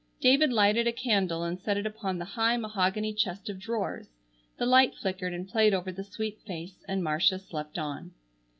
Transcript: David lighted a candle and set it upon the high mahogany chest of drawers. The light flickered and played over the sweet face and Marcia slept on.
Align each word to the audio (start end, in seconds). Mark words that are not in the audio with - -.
David 0.19 0.51
lighted 0.51 0.87
a 0.87 0.91
candle 0.91 1.43
and 1.43 1.59
set 1.61 1.77
it 1.77 1.85
upon 1.85 2.17
the 2.17 2.25
high 2.25 2.57
mahogany 2.57 3.13
chest 3.13 3.49
of 3.49 3.59
drawers. 3.59 4.07
The 4.57 4.65
light 4.65 4.95
flickered 4.95 5.31
and 5.31 5.47
played 5.47 5.75
over 5.75 5.91
the 5.91 6.03
sweet 6.03 6.39
face 6.43 6.83
and 6.87 7.03
Marcia 7.03 7.37
slept 7.37 7.77
on. 7.77 8.11